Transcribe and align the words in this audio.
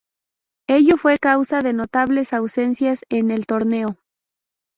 Ello 0.67 0.97
fue 0.97 1.19
causa 1.19 1.61
de 1.61 1.73
notables 1.73 2.33
ausencias 2.33 3.05
en 3.09 3.29
el 3.29 3.45
torneo. 3.45 3.99